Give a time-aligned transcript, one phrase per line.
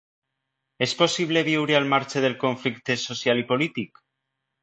[0.85, 4.03] És possible viure al marge del conflicte social i polític?